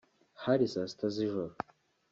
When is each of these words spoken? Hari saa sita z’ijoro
Hari 0.43 0.65
saa 0.71 0.87
sita 0.91 1.07
z’ijoro 1.15 1.53